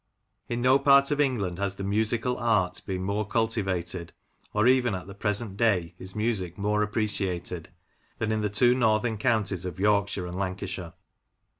In 0.49 0.63
no 0.63 0.79
part 0.79 1.11
of 1.11 1.21
England 1.21 1.59
has 1.59 1.75
the 1.75 1.83
musical 1.83 2.35
art 2.37 2.81
been 2.87 3.03
more 3.03 3.23
cultivated, 3.23 4.13
or 4.51 4.65
even 4.65 4.95
at 4.95 5.05
the 5.05 5.13
present 5.13 5.57
day 5.57 5.93
is 5.99 6.15
music 6.15 6.57
more 6.57 6.81
appreciated, 6.81 7.69
than 8.17 8.31
in 8.31 8.41
the 8.41 8.49
two 8.49 8.73
northern 8.73 9.19
counties 9.19 9.63
of 9.63 9.79
Yorkshire 9.79 10.25
and 10.25 10.39
Lancashire. 10.39 10.93